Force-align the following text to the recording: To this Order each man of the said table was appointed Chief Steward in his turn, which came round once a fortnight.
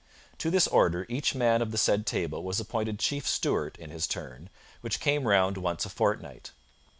To 0.39 0.49
this 0.49 0.65
Order 0.65 1.05
each 1.09 1.35
man 1.35 1.61
of 1.61 1.69
the 1.69 1.77
said 1.77 2.07
table 2.07 2.43
was 2.43 2.59
appointed 2.59 2.97
Chief 2.97 3.27
Steward 3.27 3.75
in 3.77 3.91
his 3.91 4.07
turn, 4.07 4.49
which 4.81 4.99
came 4.99 5.27
round 5.27 5.57
once 5.57 5.85
a 5.85 5.89
fortnight. 5.89 6.49